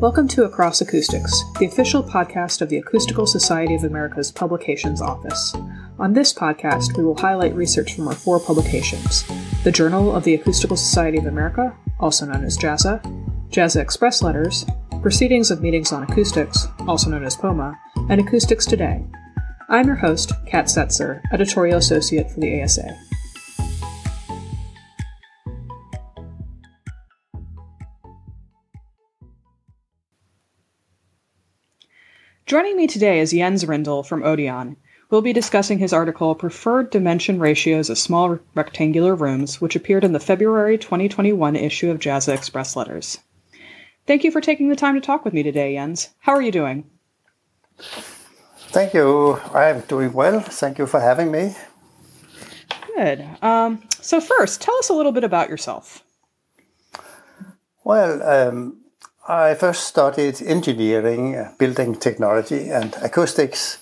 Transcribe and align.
Welcome 0.00 0.28
to 0.28 0.44
Across 0.44 0.80
Acoustics, 0.80 1.44
the 1.58 1.66
official 1.66 2.02
podcast 2.02 2.62
of 2.62 2.70
the 2.70 2.78
Acoustical 2.78 3.26
Society 3.26 3.74
of 3.74 3.84
America's 3.84 4.32
Publications 4.32 5.02
Office. 5.02 5.54
On 5.98 6.14
this 6.14 6.32
podcast, 6.32 6.96
we 6.96 7.04
will 7.04 7.18
highlight 7.18 7.54
research 7.54 7.92
from 7.92 8.08
our 8.08 8.14
four 8.14 8.40
publications 8.40 9.26
the 9.62 9.70
Journal 9.70 10.16
of 10.16 10.24
the 10.24 10.32
Acoustical 10.32 10.78
Society 10.78 11.18
of 11.18 11.26
America, 11.26 11.76
also 12.00 12.24
known 12.24 12.44
as 12.44 12.56
JASA, 12.56 13.02
JASA 13.50 13.78
Express 13.82 14.22
Letters, 14.22 14.64
Proceedings 15.02 15.50
of 15.50 15.60
Meetings 15.60 15.92
on 15.92 16.04
Acoustics, 16.04 16.66
also 16.88 17.10
known 17.10 17.22
as 17.22 17.36
POMA, 17.36 17.78
and 18.08 18.22
Acoustics 18.22 18.64
Today. 18.64 19.04
I'm 19.68 19.86
your 19.86 19.96
host, 19.96 20.32
Kat 20.46 20.64
Setzer, 20.64 21.20
editorial 21.30 21.76
associate 21.76 22.30
for 22.30 22.40
the 22.40 22.62
ASA. 22.62 22.98
Joining 32.50 32.76
me 32.76 32.88
today 32.88 33.20
is 33.20 33.30
Jens 33.30 33.64
Rindel 33.64 34.04
from 34.04 34.24
Odeon. 34.24 34.76
We'll 35.08 35.22
be 35.22 35.32
discussing 35.32 35.78
his 35.78 35.92
article 35.92 36.34
Preferred 36.34 36.90
Dimension 36.90 37.38
Ratios 37.38 37.88
of 37.88 37.96
Small 37.96 38.40
Rectangular 38.56 39.14
Rooms, 39.14 39.60
which 39.60 39.76
appeared 39.76 40.02
in 40.02 40.14
the 40.14 40.18
February 40.18 40.76
2021 40.76 41.54
issue 41.54 41.92
of 41.92 42.00
JASA 42.00 42.34
Express 42.34 42.74
Letters. 42.74 43.18
Thank 44.08 44.24
you 44.24 44.32
for 44.32 44.40
taking 44.40 44.68
the 44.68 44.74
time 44.74 44.96
to 44.96 45.00
talk 45.00 45.24
with 45.24 45.32
me 45.32 45.44
today, 45.44 45.74
Jens. 45.74 46.08
How 46.18 46.32
are 46.32 46.42
you 46.42 46.50
doing? 46.50 46.90
Thank 48.72 48.94
you. 48.94 49.36
I'm 49.54 49.82
doing 49.82 50.12
well. 50.12 50.40
Thank 50.40 50.78
you 50.78 50.88
for 50.88 50.98
having 50.98 51.30
me. 51.30 51.54
Good. 52.96 53.28
Um, 53.42 53.80
so, 54.00 54.20
first, 54.20 54.60
tell 54.60 54.76
us 54.78 54.88
a 54.88 54.94
little 54.94 55.12
bit 55.12 55.22
about 55.22 55.50
yourself. 55.50 56.02
Well, 57.84 58.20
um, 58.24 58.80
I 59.28 59.54
first 59.54 59.84
studied 59.84 60.40
engineering, 60.42 61.36
uh, 61.36 61.52
building 61.58 61.94
technology, 61.94 62.70
and 62.70 62.94
acoustics 63.02 63.78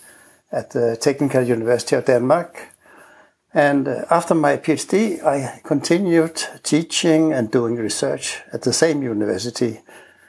at 0.51 0.71
the 0.71 0.97
Technical 0.97 1.43
University 1.43 1.95
of 1.95 2.07
Denmark. 2.07 2.59
And 3.55 3.87
uh, 3.87 4.05
after 4.11 4.35
my 4.35 4.57
PhD, 4.57 5.23
I 5.23 5.61
continued 5.63 6.43
teaching 6.65 7.33
and 7.33 7.51
doing 7.51 7.77
research 7.77 8.39
at 8.53 8.63
the 8.63 8.73
same 8.73 9.03
university 9.03 9.81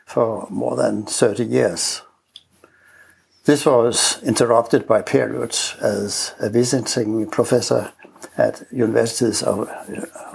for 0.06 0.48
more 0.50 0.76
than 0.76 1.06
30 1.06 1.44
years. 1.44 2.02
This 3.46 3.66
was 3.66 4.22
interrupted 4.22 4.86
by 4.86 5.02
periods 5.02 5.76
as 5.82 6.36
a 6.40 6.52
visiting 6.52 7.28
professor 7.32 7.92
at 8.38 8.64
universities 8.72 9.42
of 9.42 9.68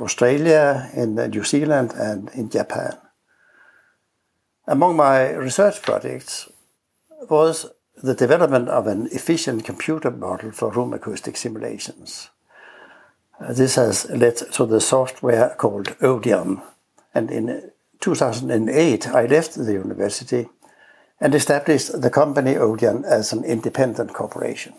Australia, 0.01 0.91
in 0.95 1.15
New 1.15 1.45
Zealand, 1.45 1.93
and 1.97 2.29
in 2.35 2.51
Japan. 2.51 3.04
Among 4.67 4.97
my 4.97 5.31
research 5.33 5.83
projects 5.83 6.49
was 7.29 7.67
the 8.03 8.15
development 8.15 8.71
of 8.71 8.87
an 8.87 9.09
efficient 9.13 9.63
computer 9.63 10.11
model 10.11 10.53
for 10.53 10.71
room 10.71 10.95
acoustic 10.95 11.37
simulations. 11.37 12.31
Uh, 13.39 13.53
this 13.53 13.75
has 13.75 14.09
led 14.11 14.37
to 14.37 14.65
the 14.65 14.81
software 14.81 15.51
called 15.59 15.95
Odeon. 16.01 16.63
And 17.15 17.31
in 17.31 17.73
2008, 18.01 19.09
I 19.09 19.27
left 19.27 19.55
the 19.55 19.73
university 19.73 20.49
and 21.21 21.35
established 21.35 22.01
the 22.01 22.11
company 22.11 22.57
Odeon 22.57 23.05
as 23.05 23.35
an 23.35 23.45
independent 23.45 24.15
corporation. 24.15 24.73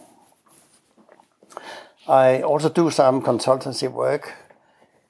I 2.07 2.41
also 2.41 2.69
do 2.69 2.89
some 2.89 3.21
consultancy 3.21 3.91
work, 3.91 4.33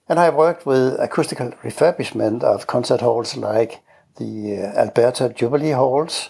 and 0.09 0.19
I 0.19 0.29
worked 0.29 0.65
with 0.65 0.99
acoustical 0.99 1.51
refurbishment 1.63 2.43
of 2.43 2.67
concert 2.67 2.99
halls 2.99 3.37
like 3.37 3.81
the 4.17 4.58
uh, 4.58 4.81
Alberta 4.81 5.30
Jubilee 5.30 5.71
halls, 5.71 6.30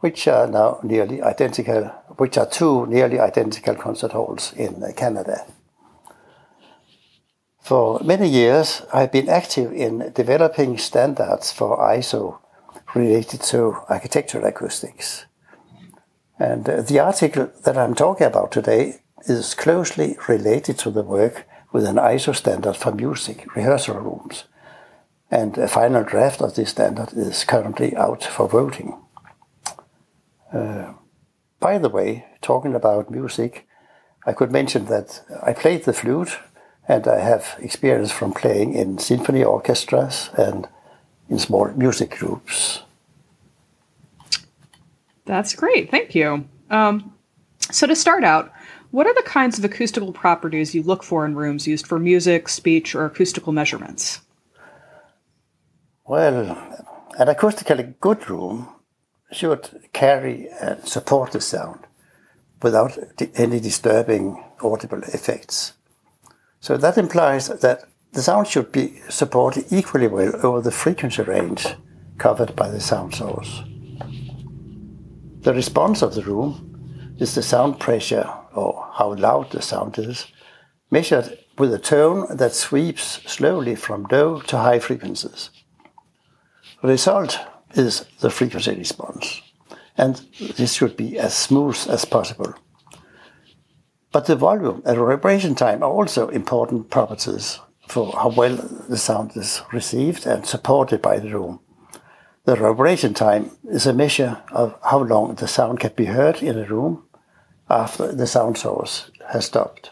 which 0.00 0.28
are 0.28 0.46
now 0.46 0.78
nearly 0.82 1.20
identical, 1.22 1.84
which 2.16 2.38
are 2.38 2.46
two 2.46 2.86
nearly 2.86 3.18
identical 3.18 3.74
concert 3.74 4.12
halls 4.12 4.52
in 4.54 4.82
uh, 4.82 4.92
Canada. 4.96 5.46
For 7.60 8.00
many 8.02 8.28
years, 8.28 8.82
I've 8.92 9.12
been 9.12 9.28
active 9.28 9.72
in 9.72 10.12
developing 10.14 10.78
standards 10.78 11.52
for 11.52 11.78
ISO 11.78 12.38
related 12.94 13.42
to 13.42 13.76
architectural 13.90 14.46
acoustics. 14.46 15.26
And 16.38 16.68
uh, 16.68 16.82
the 16.82 17.00
article 17.00 17.50
that 17.64 17.76
I'm 17.76 17.94
talking 17.94 18.26
about 18.26 18.52
today 18.52 19.00
is 19.26 19.54
closely 19.54 20.16
related 20.28 20.78
to 20.78 20.90
the 20.90 21.02
work 21.02 21.46
with 21.72 21.84
an 21.84 21.96
ISO 21.96 22.34
standard 22.34 22.76
for 22.76 22.92
music 22.92 23.54
rehearsal 23.54 23.96
rooms 23.96 24.44
and 25.30 25.58
a 25.58 25.68
final 25.68 26.02
draft 26.02 26.40
of 26.40 26.54
this 26.54 26.70
standard 26.70 27.12
is 27.12 27.44
currently 27.44 27.94
out 27.96 28.24
for 28.24 28.48
voting. 28.48 28.96
Uh, 30.52 30.92
by 31.60 31.78
the 31.78 31.88
way, 31.88 32.26
talking 32.40 32.74
about 32.74 33.10
music, 33.10 33.66
I 34.26 34.32
could 34.32 34.50
mention 34.50 34.86
that 34.86 35.22
I 35.42 35.52
played 35.52 35.84
the 35.84 35.92
flute 35.92 36.38
and 36.86 37.06
I 37.06 37.18
have 37.18 37.56
experience 37.58 38.10
from 38.10 38.32
playing 38.32 38.74
in 38.74 38.98
symphony 38.98 39.44
orchestras 39.44 40.30
and 40.38 40.66
in 41.28 41.38
small 41.38 41.68
music 41.72 42.18
groups. 42.18 42.82
That's 45.26 45.54
great, 45.54 45.90
thank 45.90 46.14
you. 46.14 46.48
Um, 46.70 47.12
so, 47.70 47.86
to 47.86 47.94
start 47.94 48.24
out, 48.24 48.50
what 48.92 49.06
are 49.06 49.14
the 49.14 49.22
kinds 49.22 49.58
of 49.58 49.64
acoustical 49.64 50.12
properties 50.12 50.74
you 50.74 50.82
look 50.82 51.02
for 51.02 51.26
in 51.26 51.34
rooms 51.34 51.66
used 51.66 51.86
for 51.86 51.98
music, 51.98 52.48
speech, 52.48 52.94
or 52.94 53.04
acoustical 53.04 53.52
measurements? 53.52 54.22
Well, 56.08 56.56
an 57.18 57.26
acoustically 57.28 58.00
good 58.00 58.30
room 58.30 58.70
should 59.30 59.90
carry 59.92 60.48
and 60.58 60.82
support 60.88 61.32
the 61.32 61.40
sound 61.42 61.80
without 62.62 62.96
any 63.34 63.60
disturbing 63.60 64.42
audible 64.62 65.02
effects. 65.02 65.74
So 66.60 66.78
that 66.78 66.96
implies 66.96 67.48
that 67.48 67.84
the 68.12 68.22
sound 68.22 68.46
should 68.46 68.72
be 68.72 69.02
supported 69.10 69.66
equally 69.70 70.08
well 70.08 70.34
over 70.42 70.62
the 70.62 70.70
frequency 70.70 71.20
range 71.20 71.66
covered 72.16 72.56
by 72.56 72.70
the 72.70 72.80
sound 72.80 73.14
source. 73.14 73.62
The 75.40 75.52
response 75.52 76.00
of 76.00 76.14
the 76.14 76.22
room 76.22 77.16
is 77.18 77.34
the 77.34 77.42
sound 77.42 77.80
pressure, 77.80 78.32
or 78.54 78.88
how 78.94 79.12
loud 79.12 79.50
the 79.50 79.60
sound 79.60 79.98
is, 79.98 80.26
measured 80.90 81.38
with 81.58 81.74
a 81.74 81.78
tone 81.78 82.34
that 82.34 82.54
sweeps 82.54 83.20
slowly 83.30 83.74
from 83.74 84.06
low 84.10 84.40
to 84.40 84.56
high 84.56 84.78
frequencies. 84.78 85.50
Result 86.82 87.40
is 87.74 88.04
the 88.20 88.30
frequency 88.30 88.74
response. 88.74 89.42
And 89.96 90.16
this 90.56 90.74
should 90.74 90.96
be 90.96 91.18
as 91.18 91.34
smooth 91.34 91.76
as 91.88 92.04
possible. 92.04 92.54
But 94.12 94.26
the 94.26 94.36
volume 94.36 94.82
and 94.86 94.96
vibration 94.96 95.54
time 95.54 95.82
are 95.82 95.90
also 95.90 96.28
important 96.28 96.88
properties 96.88 97.58
for 97.88 98.12
how 98.12 98.28
well 98.28 98.56
the 98.88 98.96
sound 98.96 99.36
is 99.36 99.62
received 99.72 100.26
and 100.26 100.46
supported 100.46 101.02
by 101.02 101.18
the 101.18 101.30
room. 101.30 101.60
The 102.44 102.54
vibration 102.54 103.12
time 103.12 103.50
is 103.64 103.86
a 103.86 103.92
measure 103.92 104.40
of 104.52 104.78
how 104.82 105.00
long 105.00 105.34
the 105.34 105.48
sound 105.48 105.80
can 105.80 105.92
be 105.96 106.06
heard 106.06 106.42
in 106.42 106.58
a 106.58 106.64
room 106.64 107.04
after 107.68 108.12
the 108.12 108.26
sound 108.26 108.56
source 108.56 109.10
has 109.32 109.46
stopped. 109.46 109.90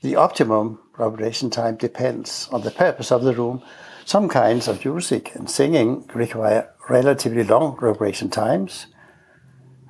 The 0.00 0.16
optimum 0.16 0.78
vibration 0.96 1.50
time 1.50 1.76
depends 1.76 2.48
on 2.52 2.62
the 2.62 2.70
purpose 2.70 3.10
of 3.10 3.24
the 3.24 3.34
room 3.34 3.62
some 4.08 4.26
kinds 4.26 4.68
of 4.68 4.82
music 4.86 5.34
and 5.34 5.50
singing 5.50 6.02
require 6.14 6.70
relatively 6.88 7.44
long 7.44 7.76
vibration 7.78 8.30
times, 8.30 8.86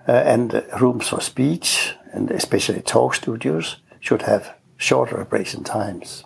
uh, 0.09 0.13
and 0.13 0.65
rooms 0.81 1.07
for 1.07 1.21
speech, 1.21 1.95
and 2.13 2.29
especially 2.33 2.81
talk 2.81 3.15
studios, 3.15 3.77
should 4.01 4.23
have 4.23 4.57
short 4.77 5.11
vibration 5.11 5.63
times. 5.63 6.25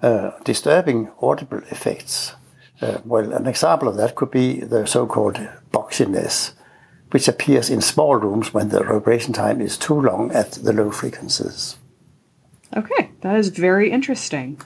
Uh, 0.00 0.30
disturbing 0.44 1.10
audible 1.20 1.62
effects. 1.70 2.36
Uh, 2.80 2.98
well, 3.04 3.32
an 3.32 3.48
example 3.48 3.88
of 3.88 3.96
that 3.96 4.14
could 4.14 4.30
be 4.30 4.60
the 4.60 4.86
so-called 4.86 5.40
boxiness, 5.72 6.52
which 7.10 7.26
appears 7.26 7.68
in 7.68 7.80
small 7.80 8.14
rooms 8.14 8.54
when 8.54 8.68
the 8.68 8.84
vibration 8.84 9.32
time 9.32 9.60
is 9.60 9.76
too 9.76 10.00
long 10.00 10.30
at 10.30 10.52
the 10.52 10.72
low 10.72 10.92
frequencies. 10.92 11.78
Okay, 12.76 13.10
that 13.22 13.36
is 13.36 13.48
very 13.48 13.90
interesting. 13.90 14.60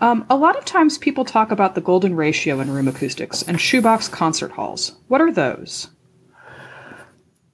Um, 0.00 0.24
a 0.30 0.36
lot 0.36 0.56
of 0.56 0.64
times 0.64 0.96
people 0.96 1.24
talk 1.24 1.50
about 1.50 1.74
the 1.74 1.80
golden 1.82 2.16
ratio 2.16 2.60
in 2.60 2.70
room 2.70 2.88
acoustics 2.88 3.42
and 3.42 3.60
shoebox 3.60 4.08
concert 4.08 4.52
halls. 4.52 4.96
What 5.08 5.20
are 5.20 5.32
those? 5.32 5.88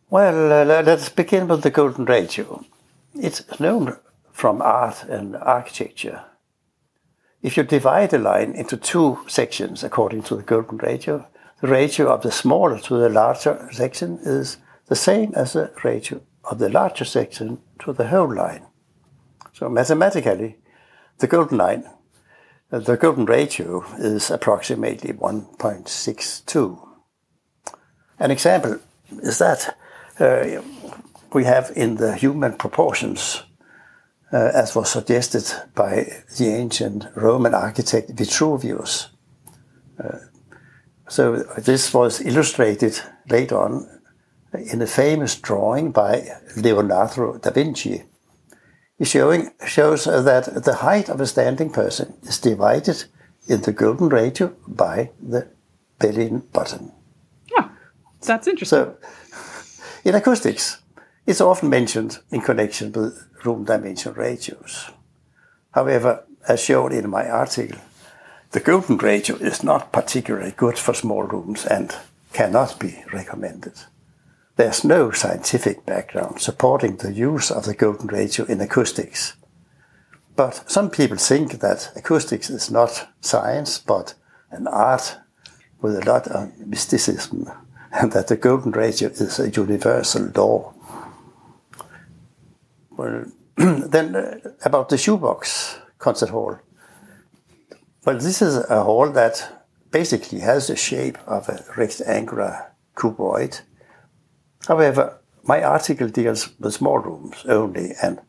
Well, 0.08 0.52
uh, 0.52 0.82
let's 0.82 1.08
begin 1.08 1.48
with 1.48 1.62
the 1.62 1.70
golden 1.70 2.04
ratio. 2.04 2.64
It's 3.14 3.58
known 3.58 3.96
from 4.32 4.62
art 4.62 5.02
and 5.04 5.34
architecture. 5.37 6.22
If 7.43 7.56
you 7.56 7.64
divide 7.64 8.12
a 8.12 8.19
line 8.19 8.52
into 8.52 8.76
two 8.76 9.19
sections 9.26 9.82
according 9.82 10.22
to 10.25 10.37
the 10.37 10.43
golden 10.43 10.78
ratio, 10.78 11.26
the 11.60 11.69
ratio 11.69 12.12
of 12.12 12.22
the 12.22 12.31
smaller 12.31 12.78
to 12.81 12.96
the 12.96 13.08
larger 13.08 13.69
section 13.72 14.19
is 14.22 14.58
the 14.87 14.94
same 14.94 15.32
as 15.34 15.54
the 15.54 15.72
ratio 15.82 16.20
of 16.44 16.58
the 16.58 16.69
larger 16.69 17.04
section 17.04 17.60
to 17.81 17.93
the 17.93 18.06
whole 18.06 18.32
line. 18.32 18.66
So 19.52 19.69
mathematically, 19.69 20.58
the 21.19 21.26
golden 21.26 21.58
line 21.58 21.84
the 22.71 22.97
golden 22.97 23.27
ratio 23.27 23.85
is 23.99 24.31
approximately 24.31 25.13
1.62. 25.13 26.89
An 28.19 28.31
example 28.31 28.79
is 29.23 29.39
that 29.39 29.77
uh, 30.19 30.63
we 31.33 31.45
have 31.45 31.71
in 31.77 31.97
the 31.97 32.15
human 32.15 32.55
proportions, 32.55 33.43
uh, 34.33 34.51
as 34.55 34.75
was 34.75 34.91
suggested 34.91 35.45
by 35.75 36.07
the 36.39 36.49
ancient 36.49 37.07
Roman 37.15 37.55
architect 37.55 38.11
Vitruvius. 38.11 39.09
Uh, 40.03 40.19
so 41.09 41.37
this 41.59 41.95
was 41.95 42.21
illustrated 42.21 42.99
later 43.31 43.59
on 43.59 43.87
in 44.73 44.83
a 44.83 44.87
famous 44.87 45.37
drawing 45.37 45.93
by 45.93 46.29
Leonardo 46.57 47.39
da 47.39 47.51
Vinci. 47.51 48.03
Showing, 49.02 49.50
shows 49.66 50.06
uh, 50.06 50.22
that 50.22 50.64
the 50.64 50.76
height 50.76 51.10
of 51.10 51.20
a 51.20 51.26
standing 51.26 51.70
person 51.70 52.14
is 52.22 52.38
divided 52.38 53.04
in 53.46 53.60
the 53.60 53.72
golden 53.72 54.08
ratio 54.08 54.54
by 54.66 55.10
the 55.20 55.48
belly 55.98 56.31
button. 56.52 56.93
Yeah, 57.54 57.69
that's 58.22 58.46
interesting. 58.46 58.78
So, 58.78 58.96
in 60.02 60.14
acoustics, 60.14 60.78
it's 61.26 61.43
often 61.43 61.69
mentioned 61.69 62.20
in 62.31 62.40
connection 62.40 62.93
with 62.93 63.28
room 63.44 63.64
dimension 63.64 64.14
ratios. 64.14 64.90
However, 65.72 66.25
as 66.48 66.60
shown 66.60 66.93
in 66.93 67.10
my 67.10 67.28
article, 67.28 67.78
the 68.52 68.60
golden 68.60 68.96
ratio 68.96 69.37
is 69.37 69.62
not 69.62 69.93
particularly 69.93 70.52
good 70.56 70.78
for 70.78 70.94
small 70.94 71.25
rooms 71.25 71.66
and 71.66 71.94
cannot 72.32 72.78
be 72.78 73.04
recommended. 73.12 73.75
There's 74.56 74.85
no 74.85 75.11
scientific 75.11 75.85
background 75.85 76.41
supporting 76.41 76.97
the 76.97 77.12
use 77.12 77.50
of 77.50 77.67
the 77.67 77.75
golden 77.75 78.06
ratio 78.06 78.47
in 78.47 78.61
acoustics. 78.62 79.37
But 80.35 80.70
some 80.70 80.88
people 80.88 81.19
think 81.19 81.61
that 81.61 81.93
acoustics 81.94 82.49
is 82.49 82.70
not 82.70 83.08
science 83.20 83.79
but 83.79 84.14
an 84.50 84.67
art 84.67 85.19
with 85.82 85.97
a 85.97 86.05
lot 86.11 86.26
of 86.29 86.58
mysticism 86.67 87.50
and 87.93 88.12
that 88.12 88.29
the 88.29 88.37
golden 88.37 88.73
ratio 88.73 89.11
is 89.11 89.38
a 89.38 89.50
universal 89.50 90.31
law. 90.35 90.73
Well, 92.97 93.26
then 93.56 94.17
uh, 94.17 94.38
about 94.64 94.88
the 94.88 94.97
shoebox 94.97 95.79
concert 95.99 96.31
hall. 96.31 96.58
Well, 98.06 98.19
this 98.19 98.41
is 98.41 98.56
a 98.56 98.85
hall 98.85 99.11
that 99.11 99.67
basically 99.91 100.41
has 100.41 100.69
the 100.69 100.76
shape 100.76 101.19
of 101.26 101.49
a 101.49 101.62
rectangular 101.76 102.73
cuboid 102.94 103.61
However, 104.67 105.21
my 105.45 105.63
article 105.63 106.09
deals 106.09 106.51
with 106.59 106.75
small 106.75 106.99
rooms 106.99 107.45
only, 107.47 107.93
and 108.03 108.21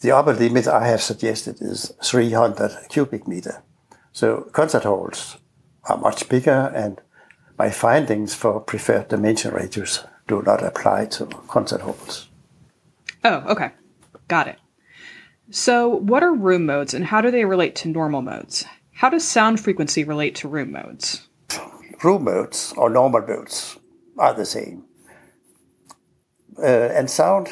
the 0.00 0.12
upper 0.12 0.32
limit 0.32 0.66
I 0.66 0.86
have 0.88 1.02
suggested 1.02 1.60
is 1.60 1.92
300 2.02 2.88
cubic 2.88 3.28
meter. 3.28 3.62
So 4.12 4.48
concert 4.52 4.84
halls 4.84 5.38
are 5.84 5.96
much 5.96 6.28
bigger, 6.28 6.72
and 6.74 7.00
my 7.58 7.70
findings 7.70 8.34
for 8.34 8.60
preferred 8.60 9.08
dimension 9.08 9.52
ratios 9.52 10.04
do 10.26 10.42
not 10.42 10.64
apply 10.64 11.06
to 11.06 11.26
concert 11.48 11.80
halls. 11.80 12.28
Oh, 13.24 13.44
okay. 13.48 13.70
Got 14.28 14.48
it. 14.48 14.58
So, 15.50 15.88
what 15.88 16.22
are 16.22 16.34
room 16.34 16.66
modes 16.66 16.92
and 16.92 17.06
how 17.06 17.22
do 17.22 17.30
they 17.30 17.44
relate 17.46 17.74
to 17.76 17.88
normal 17.88 18.20
modes? 18.20 18.66
How 18.92 19.08
does 19.08 19.26
sound 19.26 19.60
frequency 19.60 20.04
relate 20.04 20.34
to 20.36 20.48
room 20.48 20.72
modes? 20.72 21.26
Room 22.02 22.24
modes 22.24 22.74
or 22.76 22.90
normal 22.90 23.22
modes 23.22 23.78
are 24.18 24.34
the 24.34 24.44
same. 24.44 24.84
Uh, 26.58 26.90
and 26.98 27.08
sound, 27.08 27.48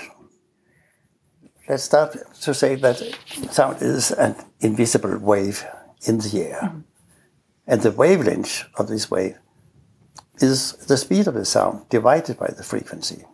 let's 1.68 1.84
start 1.84 2.16
to 2.40 2.54
say 2.54 2.74
that 2.74 2.96
sound 3.50 3.80
is 3.80 4.10
an 4.10 4.34
invisible 4.60 5.18
wave 5.18 5.64
in 6.06 6.18
the 6.18 6.48
air. 6.48 6.60
Mm 6.62 6.68
-hmm. 6.68 6.82
And 7.66 7.82
the 7.82 7.94
wavelength 7.96 8.64
of 8.74 8.86
this 8.86 9.08
wave 9.08 9.34
is 10.38 10.74
the 10.86 10.96
speed 10.96 11.28
of 11.28 11.34
the 11.34 11.44
sound 11.44 11.88
divided 11.88 12.36
by 12.38 12.54
the 12.56 12.62
frequency. 12.62 13.26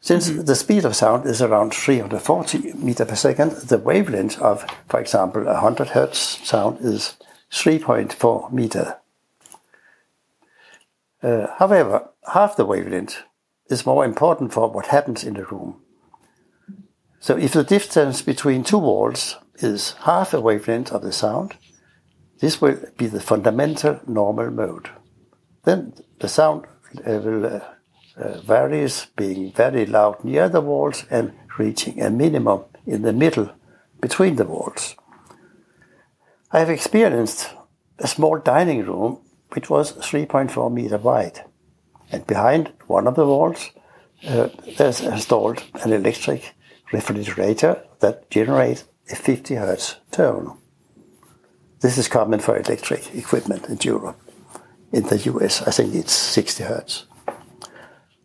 Since 0.00 0.30
mm 0.30 0.38
-hmm. 0.38 0.46
the 0.46 0.54
speed 0.54 0.84
of 0.84 0.94
sound 0.94 1.24
is 1.24 1.40
around 1.40 1.74
340 1.74 2.72
meter 2.74 3.06
per 3.06 3.16
second, 3.16 3.68
the 3.68 3.82
wavelength 3.82 4.40
of, 4.40 4.64
for 4.86 5.00
example, 5.00 5.42
100 5.42 5.88
hertz 5.88 6.40
sound 6.42 6.80
is 6.80 7.16
3.4 7.50 8.50
meter. 8.50 9.00
Uh, 11.22 11.46
however, 11.58 12.10
half 12.22 12.54
the 12.54 12.64
wavelength 12.64 13.27
is 13.68 13.86
more 13.86 14.04
important 14.04 14.52
for 14.52 14.70
what 14.70 14.86
happens 14.86 15.24
in 15.24 15.34
the 15.34 15.44
room. 15.44 15.80
So 17.20 17.36
if 17.36 17.52
the 17.52 17.64
distance 17.64 18.22
between 18.22 18.64
two 18.64 18.78
walls 18.78 19.36
is 19.56 19.92
half 20.04 20.32
a 20.32 20.40
wavelength 20.40 20.92
of 20.92 21.02
the 21.02 21.12
sound, 21.12 21.56
this 22.40 22.60
will 22.60 22.78
be 22.96 23.06
the 23.06 23.20
fundamental 23.20 24.00
normal 24.06 24.50
mode. 24.50 24.90
Then 25.64 25.94
the 26.20 26.28
sound 26.28 26.66
uh, 27.06 27.18
will 27.18 27.46
uh, 27.46 27.60
uh, 28.16 28.40
varies, 28.40 29.06
being 29.16 29.52
very 29.52 29.86
loud 29.86 30.24
near 30.24 30.48
the 30.48 30.60
walls 30.60 31.04
and 31.10 31.32
reaching 31.58 32.00
a 32.00 32.10
minimum 32.10 32.64
in 32.86 33.02
the 33.02 33.12
middle 33.12 33.50
between 34.00 34.36
the 34.36 34.44
walls. 34.44 34.94
I 36.50 36.60
have 36.60 36.70
experienced 36.70 37.50
a 37.98 38.06
small 38.06 38.38
dining 38.38 38.84
room 38.84 39.20
which 39.52 39.68
was 39.68 39.92
3.4 39.92 40.72
meter 40.72 40.98
wide 40.98 41.44
and 42.10 42.26
behind 42.26 42.72
one 42.86 43.06
of 43.06 43.16
the 43.16 43.26
walls, 43.26 43.70
uh, 44.26 44.48
there's 44.76 45.00
installed 45.00 45.62
an 45.82 45.92
electric 45.92 46.54
refrigerator 46.92 47.82
that 48.00 48.30
generates 48.30 48.84
a 49.10 49.16
50 49.16 49.54
hertz 49.54 49.96
tone. 50.10 50.58
This 51.80 51.98
is 51.98 52.08
common 52.08 52.40
for 52.40 52.56
electric 52.56 53.14
equipment 53.14 53.66
in 53.66 53.78
Europe. 53.80 54.18
In 54.92 55.04
the 55.04 55.18
US, 55.18 55.62
I 55.62 55.70
think 55.70 55.94
it's 55.94 56.12
60 56.12 56.64
hertz. 56.64 57.06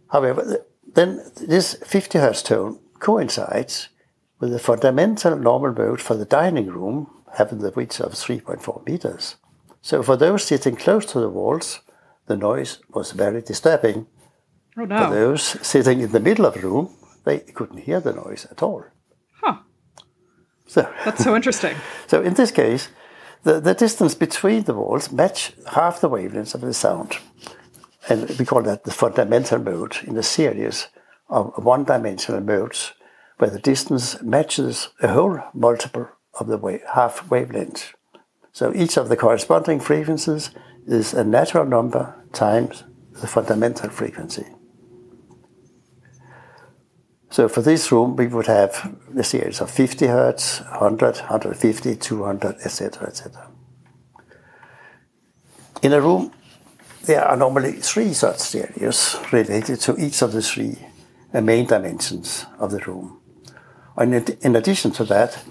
However, 0.10 0.66
then 0.94 1.22
this 1.40 1.76
50 1.86 2.20
hertz 2.20 2.42
tone 2.42 2.80
coincides 3.00 3.90
with 4.40 4.52
the 4.52 4.60
fundamental 4.60 5.38
normal 5.38 5.74
mode 5.74 6.02
for 6.02 6.16
the 6.16 6.26
dining 6.26 6.68
room 6.68 7.10
having 7.38 7.60
the 7.60 7.72
width 7.72 8.00
of 8.00 8.14
3.4 8.14 8.86
meters. 8.86 9.36
So 9.82 10.04
for 10.04 10.16
those 10.16 10.44
sitting 10.44 10.76
close 10.76 11.06
to 11.08 11.20
the 11.20 11.30
walls, 11.30 11.80
the 12.28 12.38
noise 12.38 12.80
was 12.90 13.12
very 13.12 13.42
disturbing. 13.42 14.08
Oh, 14.78 14.86
no. 14.86 15.08
For 15.08 15.14
those 15.14 15.44
sitting 15.44 16.02
in 16.02 16.12
the 16.12 16.20
middle 16.20 16.46
of 16.46 16.56
the 16.56 16.62
room, 16.62 16.96
they 17.26 17.40
couldn't 17.40 17.80
hear 17.80 18.00
the 18.00 18.14
noise 18.14 18.46
at 18.50 18.64
all. 18.64 18.86
Huh. 19.42 19.58
So 20.68 20.92
That's 21.06 21.24
so 21.24 21.36
interesting. 21.36 21.76
so 22.08 22.22
in 22.22 22.34
this 22.34 22.52
case, 22.52 22.90
the, 23.44 23.60
the 23.60 23.74
distance 23.74 24.16
between 24.16 24.64
the 24.64 24.74
walls 24.74 25.12
match 25.12 25.54
half 25.72 26.02
the 26.02 26.10
wavelengths 26.10 26.56
of 26.56 26.62
the 26.62 26.74
sound. 26.74 27.18
And 28.10 28.30
we 28.38 28.46
call 28.46 28.64
that 28.64 28.84
the 28.84 28.92
fundamental 28.92 29.60
mode 29.60 29.98
in 30.04 30.18
a 30.18 30.24
series 30.24 30.88
of 31.30 31.54
one-dimensional 31.64 32.42
modes 32.42 32.94
where 33.38 33.50
the 33.50 33.60
distance 33.60 34.22
matches 34.22 34.90
a 35.02 35.10
whole 35.10 35.40
multiple 35.54 36.08
of 36.40 36.48
the 36.48 36.58
wave, 36.58 36.82
half 36.94 37.30
wavelength. 37.30 37.94
So 38.52 38.74
each 38.74 38.98
of 38.98 39.10
the 39.10 39.18
corresponding 39.18 39.80
frequencies 39.80 40.52
is 40.86 41.14
a 41.14 41.24
natural 41.24 41.66
number 41.66 42.16
times 42.34 42.84
the 43.22 43.28
fundamental 43.28 43.90
frequency. 43.90 44.46
So 47.30 47.48
for 47.48 47.62
this 47.62 47.92
room, 47.92 48.16
we 48.16 48.28
would 48.28 48.48
have 48.48 48.96
the 49.10 49.24
series 49.24 49.60
of 49.60 49.72
50 49.72 50.06
hertz, 50.08 50.60
100, 50.60 51.18
150, 51.18 51.96
200, 51.96 52.56
etc., 52.64 53.08
etc. 53.08 53.50
In 55.82 55.94
a 55.94 56.02
room, 56.02 56.32
there 57.06 57.26
are 57.26 57.36
normally 57.36 57.74
three 57.74 58.14
such 58.14 58.38
stereos 58.38 59.18
related 59.32 59.80
to 59.82 59.98
each 59.98 60.22
of 60.22 60.32
the 60.32 60.42
three 60.42 60.78
main 61.34 61.66
dimensions 61.66 62.46
of 62.60 62.72
the 62.72 62.80
room. 62.80 63.20
And 63.98 64.30
in 64.30 64.56
addition 64.56 64.92
to 64.92 65.04
that, 65.06 65.44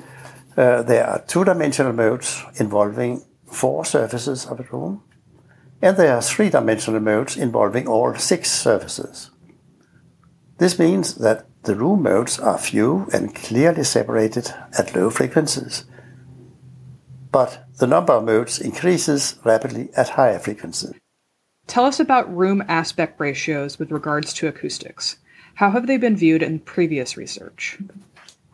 uh, 0.56 0.82
there 0.82 1.06
are 1.06 1.24
two-dimensional 1.26 1.92
modes 1.92 2.42
involving 2.56 3.24
four 3.46 3.84
surfaces 3.84 4.46
of 4.46 4.60
a 4.60 4.62
room, 4.64 5.02
and 5.82 5.96
there 5.96 6.14
are 6.16 6.22
three-dimensional 6.22 7.00
modes 7.00 7.36
involving 7.36 7.88
all 7.88 8.14
six 8.14 8.50
surfaces. 8.50 9.30
This 10.58 10.78
means 10.78 11.16
that 11.16 11.46
the 11.64 11.74
room 11.74 12.02
modes 12.02 12.38
are 12.38 12.56
few 12.56 13.08
and 13.12 13.34
clearly 13.34 13.82
separated 13.82 14.54
at 14.78 14.94
low 14.94 15.10
frequencies, 15.10 15.84
but 17.32 17.66
the 17.78 17.86
number 17.86 18.12
of 18.12 18.24
modes 18.24 18.60
increases 18.60 19.36
rapidly 19.44 19.88
at 19.96 20.10
higher 20.10 20.38
frequencies. 20.38 20.94
Tell 21.66 21.84
us 21.84 21.98
about 21.98 22.34
room 22.34 22.62
aspect 22.68 23.18
ratios 23.20 23.78
with 23.78 23.90
regards 23.90 24.32
to 24.34 24.46
acoustics. 24.46 25.16
How 25.54 25.70
have 25.70 25.86
they 25.86 25.96
been 25.96 26.16
viewed 26.16 26.42
in 26.42 26.60
previous 26.60 27.16
research? 27.16 27.78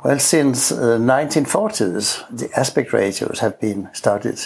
Well, 0.05 0.19
since 0.19 0.69
the 0.69 0.95
uh, 0.95 0.99
1940s, 0.99 2.25
the 2.31 2.51
aspect 2.59 2.93
ratios 2.93 3.41
have 3.41 3.61
been 3.61 3.89
studied 3.93 4.39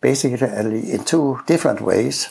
basically 0.00 0.92
in 0.92 1.04
two 1.04 1.40
different 1.46 1.80
ways, 1.80 2.30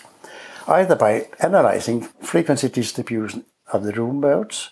either 0.67 0.95
by 0.95 1.27
analyzing 1.39 2.01
frequency 2.21 2.69
distribution 2.69 3.45
of 3.71 3.83
the 3.83 3.93
room 3.93 4.19
modes 4.19 4.71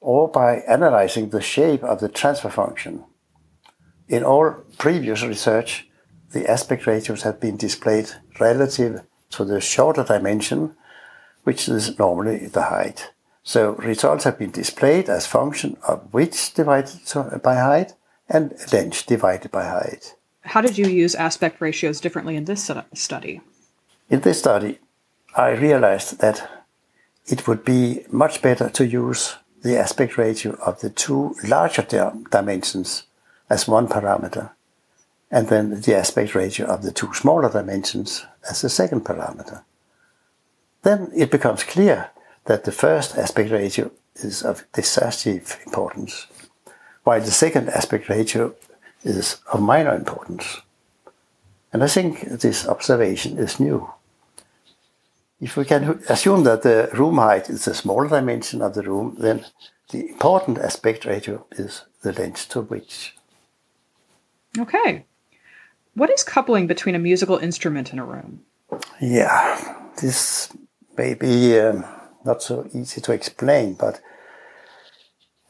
or 0.00 0.28
by 0.28 0.58
analyzing 0.68 1.30
the 1.30 1.40
shape 1.40 1.82
of 1.82 2.00
the 2.00 2.08
transfer 2.08 2.48
function. 2.48 3.04
In 4.08 4.22
all 4.22 4.64
previous 4.78 5.22
research, 5.22 5.88
the 6.32 6.48
aspect 6.48 6.86
ratios 6.86 7.22
have 7.22 7.40
been 7.40 7.56
displayed 7.56 8.10
relative 8.38 9.02
to 9.30 9.44
the 9.44 9.60
shorter 9.60 10.04
dimension, 10.04 10.76
which 11.44 11.68
is 11.68 11.98
normally 11.98 12.46
the 12.46 12.64
height. 12.64 13.12
So 13.42 13.72
results 13.72 14.24
have 14.24 14.38
been 14.38 14.50
displayed 14.50 15.08
as 15.08 15.26
function 15.26 15.76
of 15.86 16.12
width 16.12 16.52
divided 16.54 17.00
by 17.42 17.56
height 17.56 17.94
and 18.28 18.54
length 18.72 19.06
divided 19.06 19.50
by 19.50 19.64
height. 19.64 20.14
How 20.48 20.62
did 20.62 20.78
you 20.78 20.86
use 20.86 21.14
aspect 21.14 21.60
ratios 21.60 22.00
differently 22.00 22.34
in 22.34 22.46
this 22.46 22.70
study? 22.94 23.40
In 24.08 24.20
this 24.20 24.38
study, 24.38 24.78
I 25.36 25.50
realized 25.50 26.20
that 26.20 26.48
it 27.26 27.46
would 27.46 27.66
be 27.66 28.06
much 28.10 28.40
better 28.40 28.70
to 28.70 28.86
use 28.86 29.36
the 29.62 29.78
aspect 29.78 30.16
ratio 30.16 30.54
of 30.64 30.80
the 30.80 30.88
two 30.88 31.36
larger 31.44 31.82
dimensions 32.30 33.02
as 33.50 33.68
one 33.68 33.88
parameter, 33.88 34.52
and 35.30 35.48
then 35.48 35.82
the 35.82 35.94
aspect 35.94 36.34
ratio 36.34 36.66
of 36.66 36.82
the 36.82 36.92
two 36.92 37.12
smaller 37.12 37.50
dimensions 37.50 38.24
as 38.48 38.62
the 38.62 38.70
second 38.70 39.04
parameter. 39.04 39.62
Then 40.82 41.10
it 41.14 41.30
becomes 41.30 41.62
clear 41.62 42.10
that 42.46 42.64
the 42.64 42.72
first 42.72 43.18
aspect 43.18 43.50
ratio 43.50 43.90
is 44.14 44.42
of 44.42 44.64
decisive 44.72 45.58
importance, 45.66 46.26
while 47.04 47.20
the 47.20 47.30
second 47.30 47.68
aspect 47.68 48.08
ratio 48.08 48.54
is 49.02 49.38
of 49.52 49.60
minor 49.60 49.94
importance. 49.94 50.60
And 51.72 51.84
I 51.84 51.88
think 51.88 52.20
this 52.20 52.66
observation 52.66 53.38
is 53.38 53.60
new. 53.60 53.90
If 55.40 55.56
we 55.56 55.64
can 55.64 56.02
assume 56.08 56.44
that 56.44 56.62
the 56.62 56.90
room 56.92 57.18
height 57.18 57.48
is 57.48 57.64
the 57.64 57.74
smaller 57.74 58.08
dimension 58.08 58.62
of 58.62 58.74
the 58.74 58.82
room, 58.82 59.16
then 59.18 59.44
the 59.90 60.08
important 60.08 60.58
aspect 60.58 61.04
ratio 61.04 61.46
is 61.52 61.84
the 62.02 62.12
length 62.12 62.48
to 62.50 62.62
width. 62.62 63.12
Okay. 64.58 65.04
What 65.94 66.10
is 66.10 66.22
coupling 66.22 66.66
between 66.66 66.94
a 66.94 66.98
musical 66.98 67.38
instrument 67.38 67.92
in 67.92 67.98
a 67.98 68.04
room? 68.04 68.40
Yeah, 69.00 69.90
this 70.00 70.48
may 70.96 71.14
be 71.14 71.58
um, 71.58 71.84
not 72.24 72.42
so 72.42 72.68
easy 72.74 73.00
to 73.00 73.12
explain, 73.12 73.74
but 73.74 74.00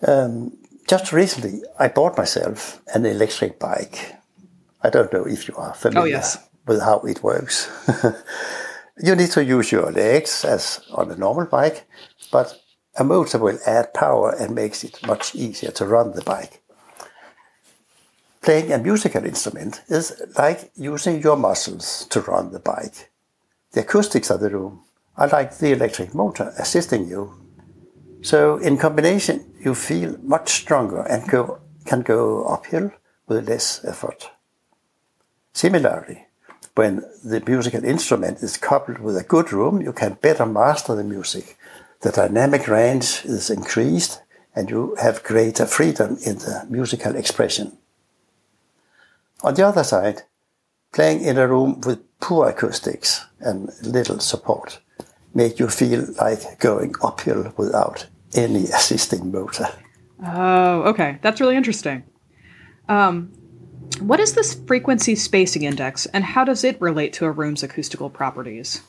um, 0.07 0.57
just 0.89 1.13
recently 1.13 1.63
I 1.79 1.89
bought 1.89 2.17
myself 2.17 2.81
an 2.95 3.05
electric 3.07 3.59
bike. 3.61 4.15
I 4.83 4.91
don't 4.91 5.13
know 5.13 5.25
if 5.25 5.47
you 5.47 5.55
are 5.57 5.75
familiar 5.75 6.17
oh, 6.17 6.19
yes. 6.19 6.39
with 6.67 6.81
how 6.81 7.01
it 7.01 7.23
works. 7.23 7.71
you 9.03 9.15
need 9.15 9.31
to 9.33 9.45
use 9.45 9.71
your 9.71 9.93
legs 9.93 10.45
as 10.45 10.81
on 10.93 11.11
a 11.11 11.17
normal 11.17 11.47
bike, 11.47 11.87
but 12.33 12.59
a 12.97 13.05
motor 13.05 13.39
will 13.39 13.59
add 13.67 13.93
power 13.93 14.35
and 14.41 14.55
makes 14.55 14.83
it 14.83 15.07
much 15.07 15.35
easier 15.35 15.71
to 15.73 15.87
run 15.87 16.13
the 16.13 16.23
bike. 16.23 16.63
Playing 18.41 18.73
a 18.73 18.79
musical 18.79 19.25
instrument 19.25 19.83
is 19.89 20.23
like 20.39 20.71
using 20.75 21.21
your 21.21 21.37
muscles 21.37 22.07
to 22.07 22.21
run 22.23 22.53
the 22.53 22.61
bike. 22.61 23.11
The 23.73 23.81
acoustics 23.81 24.31
of 24.31 24.41
the 24.41 24.49
room 24.49 24.81
are 25.17 25.29
like 25.29 25.59
the 25.59 25.73
electric 25.73 26.15
motor 26.15 26.55
assisting 26.59 27.09
you. 27.09 27.35
So 28.23 28.57
in 28.57 28.79
combination, 28.79 29.48
you 29.61 29.75
feel 29.75 30.17
much 30.23 30.51
stronger 30.51 31.03
and 31.03 31.29
go, 31.29 31.61
can 31.85 32.03
go 32.03 32.45
uphill 32.45 32.91
with 33.27 33.49
less 33.49 33.85
effort. 33.85 34.31
Similarly, 35.53 36.27
when 36.75 37.05
the 37.25 37.43
musical 37.45 37.85
instrument 37.85 38.43
is 38.43 38.57
coupled 38.57 39.01
with 39.01 39.17
a 39.17 39.25
good 39.25 39.53
room, 39.53 39.81
you 39.81 39.93
can 39.93 40.15
better 40.15 40.47
master 40.47 40.95
the 40.95 41.05
music. 41.05 41.59
The 42.03 42.13
dynamic 42.13 42.69
range 42.69 43.23
is 43.25 43.51
increased 43.51 44.23
and 44.55 44.71
you 44.71 44.97
have 45.01 45.25
greater 45.25 45.67
freedom 45.67 46.19
in 46.25 46.39
the 46.39 46.67
musical 46.69 47.17
expression. 47.17 47.77
On 49.43 49.55
the 49.55 49.67
other 49.67 49.85
side, 49.85 50.23
playing 50.93 51.23
in 51.23 51.39
a 51.39 51.49
room 51.49 51.81
with 51.81 52.01
poor 52.21 52.49
acoustics 52.49 53.25
and 53.41 53.71
little 53.83 54.21
support 54.21 54.81
make 55.35 55.59
you 55.59 55.69
feel 55.69 56.07
like 56.21 56.59
going 56.59 56.95
uphill 57.03 57.53
without 57.57 58.07
any 58.35 58.65
assisting 58.65 59.31
motor. 59.31 59.69
Oh, 60.25 60.83
okay. 60.83 61.19
That's 61.23 61.41
really 61.41 61.57
interesting. 61.57 62.05
Um, 62.89 63.33
what 64.01 64.21
is 64.21 64.35
this 64.35 64.55
frequency 64.55 65.15
spacing 65.15 65.63
index, 65.63 66.07
and 66.07 66.25
how 66.25 66.45
does 66.45 66.65
it 66.65 66.81
relate 66.81 67.13
to 67.15 67.25
a 67.25 67.31
room's 67.31 67.63
acoustical 67.63 68.11
properties? 68.11 68.83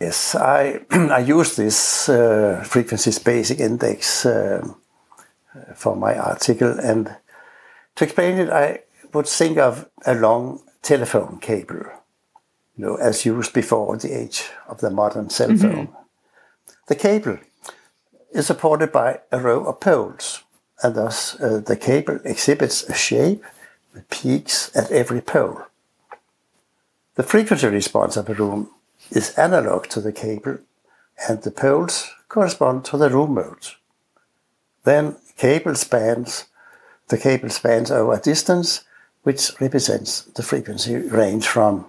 Yes, 0.00 0.34
I, 0.34 0.80
I 0.90 1.18
use 1.18 1.56
this 1.56 2.08
uh, 2.08 2.64
frequency 2.66 3.10
spacing 3.12 3.58
index 3.58 4.26
uh, 4.26 4.66
for 5.74 5.94
my 5.94 6.16
article, 6.16 6.78
and 6.80 7.14
to 7.96 8.04
explain 8.04 8.38
it, 8.38 8.50
I 8.50 8.80
would 9.12 9.26
think 9.26 9.58
of 9.58 9.88
a 10.06 10.14
long 10.14 10.62
telephone 10.82 11.38
cable, 11.38 11.84
you 12.76 12.84
know, 12.84 12.94
as 12.96 13.26
used 13.26 13.52
before 13.52 13.96
the 13.98 14.12
age 14.18 14.48
of 14.68 14.80
the 14.80 14.90
modern 14.90 15.30
cell 15.30 15.50
mm-hmm. 15.50 15.60
phone. 15.60 15.86
Mm-hmm. 15.86 15.96
The 16.88 16.96
cable 16.96 17.38
is 18.32 18.46
supported 18.46 18.92
by 18.92 19.20
a 19.32 19.40
row 19.40 19.64
of 19.64 19.80
poles, 19.80 20.42
and 20.82 20.94
thus 20.94 21.38
uh, 21.40 21.60
the 21.64 21.76
cable 21.76 22.18
exhibits 22.24 22.82
a 22.84 22.94
shape 22.94 23.44
with 23.92 24.08
peaks 24.08 24.74
at 24.76 24.90
every 24.90 25.20
pole. 25.20 25.62
The 27.16 27.22
frequency 27.22 27.66
response 27.66 28.16
of 28.16 28.28
a 28.28 28.34
room 28.34 28.70
is 29.10 29.36
analog 29.38 29.88
to 29.88 30.00
the 30.00 30.12
cable, 30.12 30.58
and 31.28 31.42
the 31.42 31.50
poles 31.50 32.10
correspond 32.28 32.84
to 32.86 32.96
the 32.96 33.10
room 33.10 33.34
modes. 33.34 33.76
Then 34.84 35.16
cable 35.36 35.74
spans, 35.74 36.46
the 37.08 37.18
cable 37.18 37.50
spans 37.50 37.90
over 37.90 38.14
a 38.14 38.20
distance 38.20 38.84
which 39.22 39.60
represents 39.60 40.22
the 40.22 40.42
frequency 40.42 40.96
range 40.96 41.46
from 41.46 41.86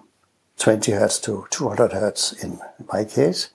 20 0.57 0.91
Hz 0.91 1.21
to 1.23 1.47
200 1.49 1.91
Hz 1.91 2.43
in 2.43 2.59
my 2.91 3.05
case, 3.05 3.49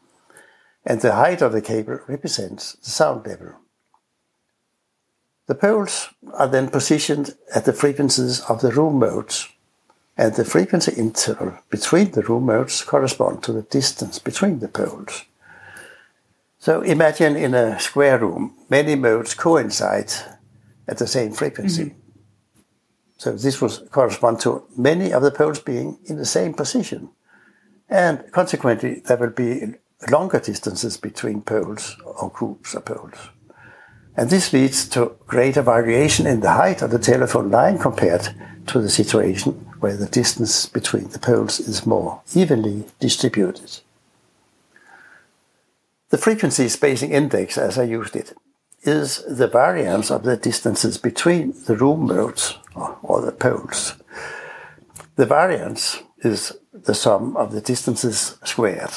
and 0.86 1.00
the 1.00 1.14
height 1.14 1.42
of 1.42 1.52
the 1.52 1.60
cable 1.60 1.98
represents 2.06 2.74
the 2.74 2.90
sound 2.90 3.26
level. 3.26 3.54
The 5.46 5.56
poles 5.56 6.08
are 6.34 6.48
then 6.48 6.68
positioned 6.68 7.34
at 7.54 7.64
the 7.64 7.72
frequencies 7.72 8.40
of 8.42 8.60
the 8.60 8.70
room 8.70 8.98
modes, 8.98 9.48
and 10.16 10.34
the 10.34 10.44
frequency 10.44 10.92
interval 10.96 11.58
between 11.68 12.12
the 12.12 12.22
room 12.22 12.46
modes 12.46 12.82
correspond 12.82 13.42
to 13.42 13.52
the 13.52 13.62
distance 13.62 14.18
between 14.18 14.60
the 14.60 14.68
poles. 14.68 15.24
So 16.58 16.80
imagine 16.80 17.36
in 17.36 17.54
a 17.54 17.78
square 17.78 18.18
room, 18.18 18.54
many 18.70 18.94
modes 18.94 19.34
coincide 19.34 20.12
at 20.88 20.98
the 20.98 21.06
same 21.06 21.32
frequency. 21.32 21.84
Mm-hmm. 21.84 22.00
So 23.18 23.32
this 23.32 23.60
will 23.60 23.70
correspond 23.90 24.40
to 24.40 24.64
many 24.76 25.12
of 25.12 25.22
the 25.22 25.30
poles 25.30 25.60
being 25.60 25.98
in 26.06 26.16
the 26.16 26.26
same 26.26 26.54
position. 26.54 27.10
And 27.88 28.24
consequently, 28.32 29.00
there 29.00 29.16
will 29.16 29.30
be 29.30 29.74
longer 30.08 30.40
distances 30.40 30.96
between 30.96 31.42
poles 31.42 31.96
or 32.04 32.30
groups 32.30 32.74
of 32.74 32.84
poles. 32.84 33.30
And 34.16 34.30
this 34.30 34.52
leads 34.52 34.88
to 34.90 35.16
greater 35.26 35.62
variation 35.62 36.26
in 36.26 36.40
the 36.40 36.52
height 36.52 36.80
of 36.82 36.90
the 36.90 36.98
telephone 36.98 37.50
line 37.50 37.78
compared 37.78 38.28
to 38.66 38.80
the 38.80 38.88
situation 38.88 39.52
where 39.80 39.96
the 39.96 40.06
distance 40.06 40.66
between 40.66 41.08
the 41.08 41.18
poles 41.18 41.60
is 41.60 41.86
more 41.86 42.22
evenly 42.34 42.84
distributed. 42.98 43.80
The 46.08 46.18
frequency 46.18 46.68
spacing 46.68 47.10
index, 47.10 47.58
as 47.58 47.78
I 47.78 47.82
used 47.82 48.16
it, 48.16 48.32
is 48.82 49.24
the 49.28 49.48
variance 49.48 50.10
of 50.10 50.22
the 50.22 50.36
distances 50.36 50.96
between 50.96 51.52
the 51.66 51.76
room 51.76 52.06
modes 52.06 52.56
or 53.02 53.20
the 53.20 53.32
poles. 53.32 53.94
The 55.16 55.26
variance 55.26 56.02
is 56.18 56.56
the 56.72 56.94
sum 56.94 57.36
of 57.36 57.52
the 57.52 57.60
distances 57.60 58.38
squared. 58.44 58.92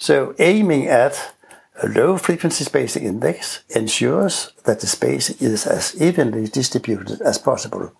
So 0.00 0.34
aiming 0.38 0.88
at 0.88 1.34
a 1.82 1.86
low 1.86 2.16
frequency 2.16 2.64
spacing 2.64 3.04
index 3.04 3.62
ensures 3.68 4.52
that 4.64 4.80
the 4.80 4.86
spacing 4.86 5.36
is 5.40 5.66
as 5.66 5.94
evenly 6.00 6.46
distributed 6.46 7.20
as 7.20 7.36
possible. 7.36 7.92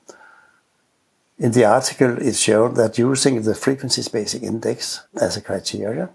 In 1.39 1.53
the 1.53 1.67
article, 1.67 2.17
it's 2.19 2.39
shown 2.39 2.73
that 2.75 2.97
using 2.97 3.43
the 3.43 3.55
frequency 3.55 4.01
spacing 4.01 4.45
index 4.45 5.07
as 5.21 5.37
a 5.37 5.43
criteria 5.43 6.09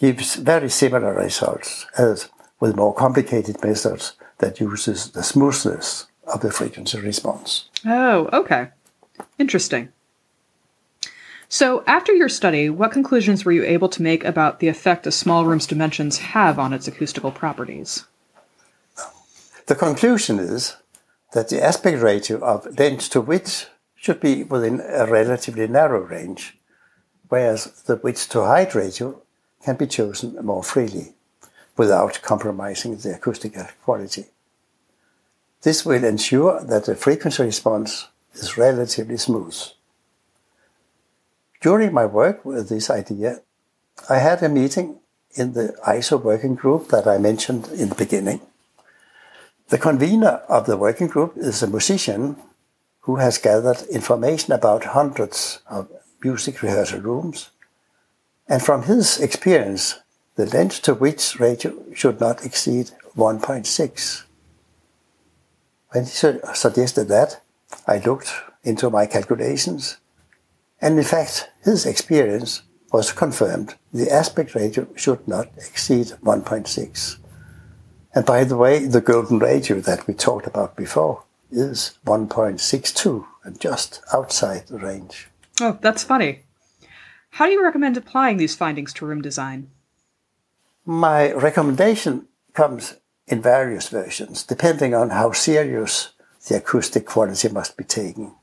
gives 0.00 0.34
very 0.34 0.68
similar 0.68 1.14
results 1.14 1.86
as 1.96 2.28
with 2.58 2.74
more 2.74 2.92
complicated 2.92 3.62
methods 3.62 4.14
that 4.38 4.58
uses 4.58 5.12
the 5.12 5.22
smoothness 5.22 6.06
of 6.24 6.40
the 6.40 6.50
frequency 6.50 6.98
response. 6.98 7.68
Oh, 7.86 8.28
okay. 8.32 8.70
Interesting. 9.38 9.92
So, 11.52 11.82
after 11.84 12.12
your 12.12 12.28
study, 12.28 12.70
what 12.70 12.92
conclusions 12.92 13.44
were 13.44 13.50
you 13.50 13.64
able 13.64 13.88
to 13.88 14.02
make 14.02 14.22
about 14.22 14.60
the 14.60 14.68
effect 14.68 15.08
a 15.08 15.10
small 15.10 15.44
room's 15.44 15.66
dimensions 15.66 16.18
have 16.18 16.60
on 16.60 16.72
its 16.72 16.86
acoustical 16.86 17.32
properties? 17.32 18.04
The 19.66 19.74
conclusion 19.74 20.38
is 20.38 20.76
that 21.32 21.48
the 21.48 21.60
aspect 21.60 22.00
ratio 22.00 22.38
of 22.38 22.78
length 22.78 23.10
to 23.10 23.20
width 23.20 23.68
should 23.96 24.20
be 24.20 24.44
within 24.44 24.80
a 24.80 25.06
relatively 25.06 25.66
narrow 25.66 25.98
range, 25.98 26.56
whereas 27.28 27.82
the 27.82 27.96
width 27.96 28.28
to 28.28 28.44
height 28.44 28.76
ratio 28.76 29.20
can 29.64 29.74
be 29.74 29.88
chosen 29.88 30.36
more 30.46 30.62
freely 30.62 31.14
without 31.76 32.22
compromising 32.22 32.96
the 32.96 33.16
acoustical 33.16 33.66
quality. 33.82 34.26
This 35.62 35.84
will 35.84 36.04
ensure 36.04 36.62
that 36.62 36.84
the 36.84 36.94
frequency 36.94 37.42
response 37.42 38.06
is 38.34 38.56
relatively 38.56 39.16
smooth. 39.16 39.60
During 41.60 41.92
my 41.92 42.06
work 42.06 42.44
with 42.44 42.68
this 42.68 42.90
idea, 42.90 43.40
I 44.08 44.18
had 44.18 44.42
a 44.42 44.48
meeting 44.48 44.98
in 45.34 45.52
the 45.52 45.76
ISO 45.86 46.20
working 46.20 46.54
group 46.54 46.88
that 46.88 47.06
I 47.06 47.18
mentioned 47.18 47.68
in 47.68 47.90
the 47.90 47.94
beginning. 47.94 48.40
The 49.68 49.78
convener 49.78 50.42
of 50.48 50.66
the 50.66 50.76
working 50.76 51.06
group 51.06 51.34
is 51.36 51.62
a 51.62 51.68
musician 51.68 52.36
who 53.02 53.16
has 53.16 53.38
gathered 53.38 53.82
information 53.90 54.52
about 54.52 54.84
hundreds 54.84 55.60
of 55.68 55.88
music 56.22 56.62
rehearsal 56.62 57.00
rooms. 57.00 57.50
And 58.48 58.62
from 58.62 58.82
his 58.82 59.20
experience, 59.20 60.00
the 60.36 60.46
length 60.46 60.82
to 60.82 60.94
width 60.94 61.38
ratio 61.38 61.74
should 61.94 62.20
not 62.20 62.44
exceed 62.44 62.90
1.6. 63.16 64.22
When 65.90 66.04
he 66.04 66.10
suggested 66.10 67.08
that, 67.08 67.40
I 67.86 67.98
looked 67.98 68.32
into 68.64 68.90
my 68.90 69.06
calculations, 69.06 69.98
and 70.80 70.98
in 70.98 71.04
fact, 71.04 71.50
his 71.62 71.86
experience 71.86 72.62
was 72.92 73.12
confirmed. 73.12 73.74
The 73.92 74.10
aspect 74.10 74.54
ratio 74.54 74.86
should 74.96 75.26
not 75.28 75.48
exceed 75.56 76.06
1.6. 76.24 77.16
And 78.14 78.26
by 78.26 78.44
the 78.44 78.56
way, 78.56 78.86
the 78.86 79.00
golden 79.00 79.38
ratio 79.38 79.80
that 79.80 80.06
we 80.06 80.14
talked 80.14 80.46
about 80.46 80.76
before 80.76 81.24
is 81.50 81.98
1.62 82.06 83.26
and 83.44 83.60
just 83.60 84.02
outside 84.12 84.66
the 84.66 84.78
range. 84.78 85.28
Oh, 85.60 85.78
that's 85.80 86.02
funny. 86.02 86.40
How 87.30 87.46
do 87.46 87.52
you 87.52 87.62
recommend 87.62 87.96
applying 87.96 88.38
these 88.38 88.56
findings 88.56 88.92
to 88.94 89.06
room 89.06 89.22
design? 89.22 89.70
My 90.84 91.32
recommendation 91.32 92.26
comes 92.54 92.96
in 93.28 93.40
various 93.40 93.88
versions, 93.88 94.42
depending 94.42 94.94
on 94.94 95.10
how 95.10 95.30
serious 95.30 96.10
the 96.48 96.56
acoustic 96.56 97.06
quality 97.06 97.48
must 97.48 97.76
be 97.76 97.84
taken. 97.84 98.34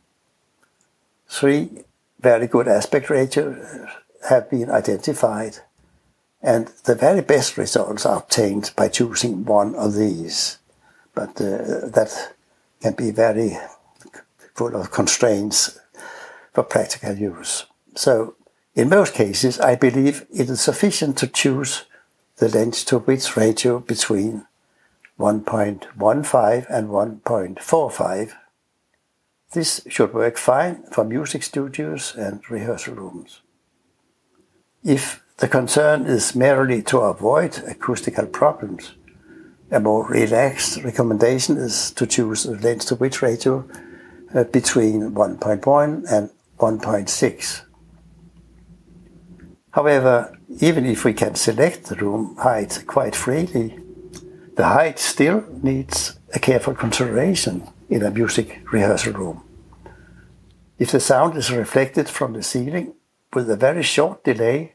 Three 1.28 1.84
very 2.20 2.48
good 2.48 2.68
aspect 2.68 3.10
ratios 3.10 3.58
have 4.30 4.50
been 4.50 4.70
identified 4.70 5.60
and 6.42 6.68
the 6.86 6.96
very 6.96 7.22
best 7.22 7.58
results 7.58 8.06
are 8.06 8.20
obtained 8.20 8.72
by 8.76 8.88
choosing 8.88 9.46
one 9.46 9.76
of 9.76 9.96
these. 9.96 10.60
But 11.14 11.42
uh, 11.42 11.90
that 11.90 12.34
can 12.82 12.94
be 12.94 13.12
very 13.12 13.58
full 14.54 14.76
of 14.76 14.92
constraints 14.92 15.80
for 16.54 16.64
practical 16.64 17.16
use. 17.16 17.66
So, 17.96 18.36
in 18.76 18.90
most 18.90 19.16
cases, 19.16 19.60
I 19.60 19.76
believe 19.76 20.28
it 20.32 20.50
is 20.50 20.62
sufficient 20.62 21.18
to 21.18 21.28
choose 21.28 21.86
the 22.38 22.50
length 22.50 22.86
to 22.86 23.00
width 23.00 23.36
ratio 23.36 23.80
between 23.80 24.46
1.15 25.20 26.66
and 26.70 26.90
1.45. 26.90 28.34
This 29.52 29.82
should 29.88 30.14
work 30.14 30.38
fine 30.38 30.84
for 30.92 31.04
music 31.04 31.44
studios 31.44 32.16
and 32.16 32.42
rehearsal 32.50 32.96
rooms. 32.96 33.42
If 34.84 35.22
the 35.38 35.48
concern 35.48 36.08
is 36.08 36.36
merely 36.36 36.82
to 36.82 36.98
avoid 36.98 37.60
acoustical 37.68 38.26
problems. 38.26 38.94
A 39.70 39.80
more 39.80 40.08
relaxed 40.08 40.84
recommendation 40.84 41.58
is 41.58 41.92
to 41.92 42.08
choose 42.08 42.46
a 42.46 42.54
length 42.54 42.88
to 42.88 42.96
width 42.96 43.22
ratio 43.22 43.70
uh, 44.34 44.46
between 44.46 45.12
1.1 45.12 46.12
and 46.12 46.32
1.6. 46.58 47.62
However, 49.72 50.36
even 50.60 50.88
if 50.88 51.06
we 51.06 51.14
can 51.14 51.36
select 51.36 51.84
the 51.86 51.96
room 51.96 52.36
height 52.38 52.84
quite 52.88 53.16
freely, 53.16 53.78
the 54.56 54.66
height 54.66 54.98
still 54.98 55.44
needs 55.62 56.18
a 56.34 56.40
careful 56.40 56.74
consideration 56.74 57.68
in 57.90 58.04
a 58.04 58.12
music 58.12 58.62
rehearsal 58.72 59.14
room. 59.14 59.44
If 60.78 60.92
the 60.92 61.00
sound 61.00 61.38
is 61.38 61.52
reflected 61.52 62.08
from 62.10 62.34
the 62.34 62.44
ceiling 62.44 62.94
with 63.34 63.50
a 63.50 63.56
very 63.56 63.84
short 63.84 64.24
delay, 64.24 64.74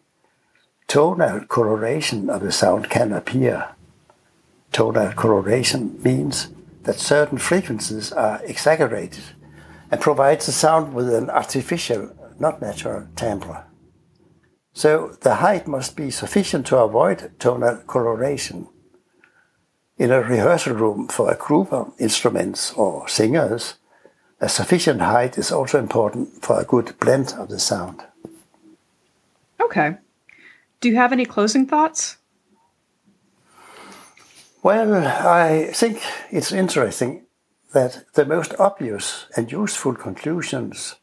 tonal 0.88 1.44
coloration 1.46 2.28
of 2.28 2.42
the 2.42 2.52
sound 2.52 2.90
can 2.90 3.12
appear. 3.12 3.68
Tonal 4.72 5.12
coloration 5.12 6.00
means 6.02 6.48
that 6.82 6.98
certain 6.98 7.38
frequencies 7.38 8.12
are 8.12 8.40
exaggerated 8.44 9.24
and 9.90 10.00
provides 10.00 10.46
the 10.46 10.52
sound 10.52 10.94
with 10.94 11.12
an 11.12 11.30
artificial, 11.30 12.10
not 12.38 12.60
natural 12.60 13.06
timbre. 13.14 13.64
So 14.72 15.16
the 15.20 15.36
height 15.36 15.68
must 15.68 15.96
be 15.96 16.10
sufficient 16.10 16.66
to 16.68 16.78
avoid 16.78 17.32
tonal 17.38 17.76
coloration. 17.86 18.68
In 19.98 20.10
a 20.10 20.22
rehearsal 20.22 20.74
room 20.74 21.08
for 21.08 21.30
a 21.30 21.36
group 21.36 21.72
of 21.72 21.92
instruments 21.98 22.72
or 22.72 23.08
singers, 23.08 23.74
a 24.40 24.48
sufficient 24.48 25.00
height 25.00 25.38
is 25.38 25.52
also 25.52 25.78
important 25.78 26.42
for 26.42 26.60
a 26.60 26.64
good 26.64 26.98
blend 26.98 27.34
of 27.38 27.48
the 27.48 27.58
sound. 27.58 28.02
Okay. 29.60 29.96
Do 30.80 30.88
you 30.88 30.96
have 30.96 31.12
any 31.12 31.24
closing 31.24 31.66
thoughts? 31.66 32.16
Well, 34.62 34.94
I 34.94 35.70
think 35.72 36.00
it's 36.30 36.52
interesting 36.52 37.26
that 37.72 38.04
the 38.14 38.24
most 38.24 38.54
obvious 38.58 39.26
and 39.36 39.50
useful 39.50 39.94
conclusions 39.94 40.96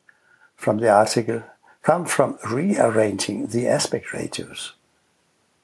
from 0.56 0.78
the 0.78 0.90
article 0.90 1.44
come 1.82 2.06
from 2.06 2.38
rearranging 2.50 3.48
the 3.48 3.68
aspect 3.68 4.14
ratios. 4.14 4.74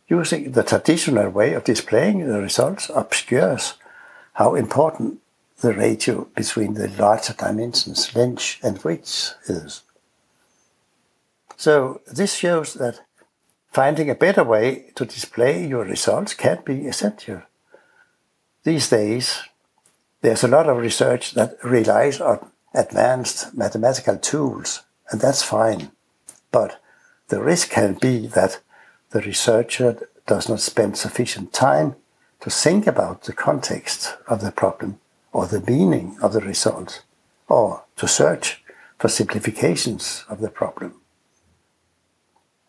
Using 0.08 0.52
the 0.52 0.64
traditional 0.64 1.30
way 1.30 1.54
of 1.54 1.64
displaying 1.64 2.28
the 2.28 2.40
results 2.40 2.92
obscures 2.94 3.74
how 4.34 4.56
important 4.56 5.20
the 5.62 5.74
ratio 5.74 6.28
between 6.36 6.76
the 6.76 6.90
larger 6.90 7.34
dimensions, 7.34 8.16
length 8.16 8.58
and 8.62 8.78
width, 8.84 9.36
is. 9.48 9.82
So 11.58 12.02
this 12.08 12.36
shows 12.36 12.74
that 12.76 13.00
Finding 13.76 14.10
a 14.10 14.16
better 14.16 14.46
way 14.46 14.86
to 14.96 15.04
display 15.04 15.68
your 15.68 15.84
results 15.84 16.34
can 16.34 16.60
be 16.64 16.88
essential. 16.88 17.42
These 18.64 18.90
days, 18.90 19.42
there's 20.22 20.46
a 20.46 20.48
lot 20.48 20.70
of 20.70 20.78
research 20.78 21.34
that 21.34 21.58
relies 21.62 22.22
on 22.22 22.54
advanced 22.74 23.54
mathematical 23.54 24.18
tools, 24.18 24.84
and 25.12 25.20
that's 25.20 25.44
fine. 25.44 25.92
But 26.54 26.82
the 27.28 27.42
risk 27.42 27.70
can 27.70 27.96
be 27.96 28.28
that 28.28 28.62
the 29.12 29.22
researcher 29.22 30.08
does 30.26 30.50
not 30.50 30.60
spend 30.60 30.98
sufficient 30.98 31.54
time 31.54 31.96
to 32.42 32.50
think 32.50 32.88
about 32.88 33.24
the 33.24 33.34
context 33.34 34.16
of 34.28 34.42
the 34.42 34.52
problem 34.52 35.00
or 35.32 35.46
the 35.48 35.62
meaning 35.62 36.18
of 36.22 36.34
the 36.34 36.40
result, 36.40 37.04
or 37.50 37.84
to 37.98 38.08
search 38.08 38.64
for 38.98 39.10
simplifications 39.10 40.24
of 40.30 40.40
the 40.40 40.50
problem. 40.50 40.94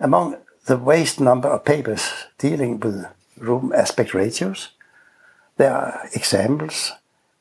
Among 0.01 0.37
the 0.67 0.77
vast 0.77 1.21
number 1.21 1.49
of 1.49 1.65
papers 1.65 2.13
dealing 2.39 2.81
with 2.81 3.07
room 3.37 3.73
aspect 3.75 4.15
ratios. 4.15 4.71
There 5.57 5.73
are 5.73 6.09
examples 6.13 6.93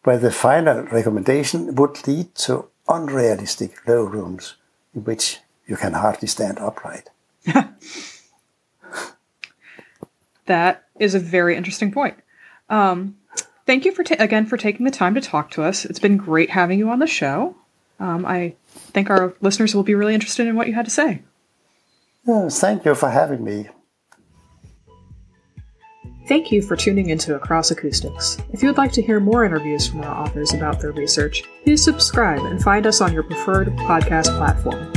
where 0.03 0.19
the 0.19 0.31
final 0.31 0.83
recommendation 0.83 1.75
would 1.75 2.07
lead 2.07 2.35
to 2.35 2.67
unrealistic 2.87 3.87
low 3.87 4.03
rooms 4.03 4.55
in 4.93 5.03
which 5.03 5.39
you 5.65 5.75
can 5.75 5.93
hardly 5.93 6.27
stand 6.27 6.59
upright. 6.59 7.09
that 10.45 10.85
is 10.99 11.15
a 11.15 11.19
very 11.19 11.55
interesting 11.55 11.91
point. 11.91 12.15
Um, 12.69 13.17
thank 13.65 13.85
you 13.85 13.91
for 13.91 14.03
ta- 14.03 14.15
again 14.19 14.45
for 14.45 14.57
taking 14.57 14.85
the 14.85 14.91
time 14.91 15.15
to 15.15 15.21
talk 15.21 15.51
to 15.51 15.63
us. 15.63 15.85
It's 15.85 15.99
been 15.99 16.17
great 16.17 16.49
having 16.49 16.79
you 16.79 16.89
on 16.89 16.99
the 16.99 17.07
show. 17.07 17.55
Um, 17.99 18.25
I 18.25 18.55
think 18.73 19.09
our 19.09 19.33
listeners 19.41 19.73
will 19.73 19.83
be 19.83 19.95
really 19.95 20.13
interested 20.13 20.47
in 20.47 20.55
what 20.55 20.67
you 20.67 20.73
had 20.73 20.85
to 20.85 20.91
say. 20.91 21.21
Yes, 22.27 22.59
thank 22.59 22.85
you 22.85 22.95
for 22.95 23.09
having 23.09 23.43
me. 23.43 23.69
Thank 26.27 26.51
you 26.51 26.63
for 26.63 26.75
tuning 26.75 27.09
into 27.09 27.35
Across 27.35 27.69
Acoustics. 27.69 28.39
If 28.51 28.63
you 28.63 28.69
would 28.69 28.79
like 28.79 28.91
to 28.93 29.01
hear 29.01 29.19
more 29.19 29.45
interviews 29.45 29.87
from 29.87 30.01
our 30.01 30.23
authors 30.23 30.53
about 30.53 30.79
their 30.79 30.91
research, 30.91 31.43
please 31.63 31.83
subscribe 31.83 32.39
and 32.39 32.61
find 32.61 32.87
us 32.87 32.99
on 32.99 33.13
your 33.13 33.21
preferred 33.21 33.67
podcast 33.77 34.35
platform. 34.37 34.91